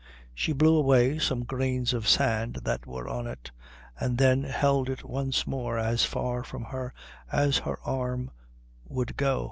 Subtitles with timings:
[0.33, 3.51] She blew away some grains of sand that were on it
[3.99, 6.91] and then held it once more as far from her
[7.31, 8.31] as her arm
[8.89, 9.39] would go.